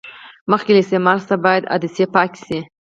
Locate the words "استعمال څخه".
0.83-1.35